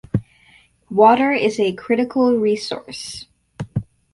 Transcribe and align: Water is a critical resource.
Water 0.89 1.31
is 1.31 1.59
a 1.59 1.73
critical 1.73 2.35
resource. 2.35 3.27